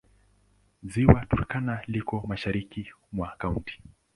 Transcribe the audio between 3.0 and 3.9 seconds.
mwa kaunti.